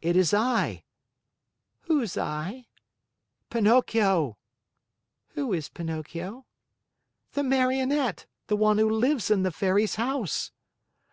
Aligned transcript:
"It 0.00 0.14
is 0.14 0.32
I." 0.32 0.84
"Who's 1.86 2.16
I?" 2.16 2.68
"Pinocchio." 3.50 4.38
"Who 5.30 5.52
is 5.52 5.68
Pinocchio?" 5.68 6.46
"The 7.32 7.42
Marionette; 7.42 8.26
the 8.46 8.54
one 8.56 8.78
who 8.78 8.88
lives 8.88 9.32
in 9.32 9.42
the 9.42 9.50
Fairy's 9.50 9.96
house." 9.96 10.52